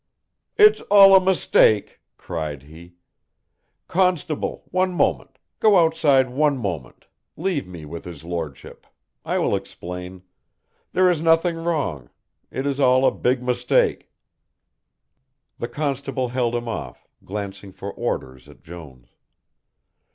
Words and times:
"It 0.57 0.73
is 0.77 0.81
all 0.89 1.15
a 1.15 1.23
mistake," 1.23 2.01
cried 2.17 2.63
he, 2.63 2.95
"constable, 3.87 4.63
one 4.71 4.95
moment, 4.95 5.37
go 5.59 5.77
outside 5.77 6.31
one 6.31 6.57
moment, 6.57 7.05
leave 7.37 7.67
me 7.67 7.85
with 7.85 8.03
his 8.05 8.23
lordship. 8.23 8.87
I 9.23 9.37
will 9.37 9.55
explain. 9.55 10.23
There 10.91 11.07
is 11.07 11.21
nothing 11.21 11.57
wrong, 11.57 12.09
it 12.49 12.65
is 12.65 12.79
all 12.79 13.05
a 13.05 13.11
big 13.11 13.43
mistake." 13.43 14.09
The 15.59 15.67
constable 15.67 16.29
held 16.29 16.55
him 16.55 16.67
off, 16.67 17.07
glancing 17.23 17.71
for 17.71 17.91
orders 17.91 18.49
at 18.49 18.63
Jones. 18.63 19.09